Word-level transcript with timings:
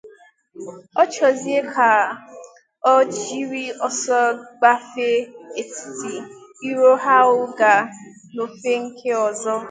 ọ 1.01 1.03
chọzie 1.13 1.59
ka 1.73 1.89
o 2.91 2.93
jiri 3.17 3.65
ọsọ 3.87 4.19
gbafèé 4.59 5.11
etiti 5.61 6.13
iro 6.69 6.91
ahụ 7.15 7.39
gaa 7.57 7.81
n'ofè 8.33 8.71
nke 8.85 9.09
ọzọ 9.29 9.53